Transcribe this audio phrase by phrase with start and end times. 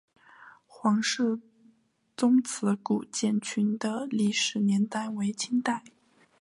[0.65, 1.39] 黄氏
[2.17, 5.83] 宗祠古建群的历史年代为清代。